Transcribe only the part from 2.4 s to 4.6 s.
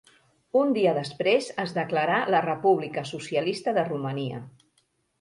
República Socialista de Romania.